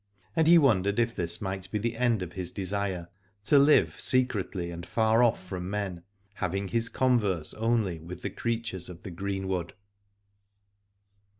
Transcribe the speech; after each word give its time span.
And 0.35 0.47
he 0.47 0.57
wondered 0.57 0.97
if 0.97 1.15
this 1.15 1.39
might 1.41 1.69
be 1.69 1.77
the 1.77 1.95
end 1.95 2.23
of 2.23 2.33
his 2.33 2.51
desire, 2.51 3.09
to 3.43 3.59
live 3.59 3.99
secretly 3.99 4.71
and 4.71 4.83
far 4.83 5.21
off 5.21 5.39
from 5.45 5.69
men, 5.69 6.01
having 6.33 6.69
his 6.69 6.89
converse 6.89 7.53
only 7.53 7.99
with 7.99 8.23
the 8.23 8.31
creatures 8.31 8.89
of 8.89 9.03
the 9.03 9.11
greenwood. 9.11 9.75